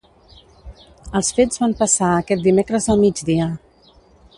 [1.21, 3.51] Els fets van passar aquest dimecres al migdia.